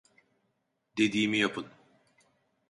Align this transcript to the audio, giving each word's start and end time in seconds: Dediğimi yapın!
Dediğimi 0.97 1.37
yapın! 1.37 1.65